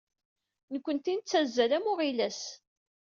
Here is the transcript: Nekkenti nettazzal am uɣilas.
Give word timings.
Nekkenti 0.73 1.13
nettazzal 1.15 1.71
am 1.77 1.85
uɣilas. 1.91 2.41